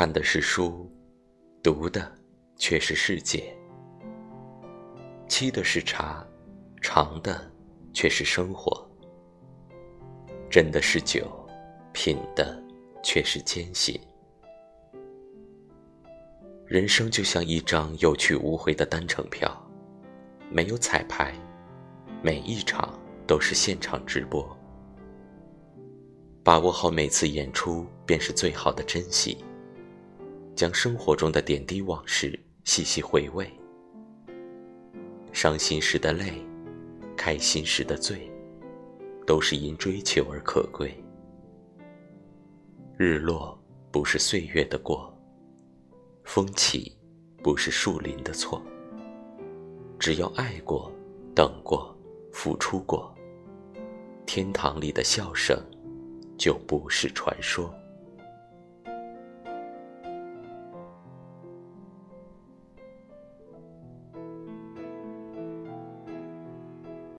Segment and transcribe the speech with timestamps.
[0.00, 0.90] 看的是书，
[1.62, 2.10] 读的
[2.56, 3.54] 却是世界；
[5.28, 6.26] 沏的是茶，
[6.80, 7.38] 尝的
[7.92, 8.82] 却是生活；
[10.50, 11.30] 斟的是酒，
[11.92, 12.58] 品的
[13.02, 14.00] 却是艰辛。
[16.64, 19.54] 人生就像一张有去无回的单程票，
[20.50, 21.34] 没有彩排，
[22.22, 24.48] 每一场都是现场直播。
[26.42, 29.44] 把握好每次演出，便是最好的珍惜。
[30.54, 33.50] 将生活中的点滴往事细细回味，
[35.32, 36.32] 伤心时的泪，
[37.16, 38.30] 开心时的醉，
[39.26, 40.92] 都是因追求而可贵。
[42.96, 43.58] 日落
[43.90, 45.12] 不是岁月的过，
[46.24, 46.96] 风起
[47.42, 48.62] 不是树林的错。
[49.98, 50.92] 只要爱过，
[51.34, 51.96] 等过，
[52.32, 53.14] 付出过，
[54.26, 55.58] 天堂里的笑声。
[56.40, 57.70] 就不是传说。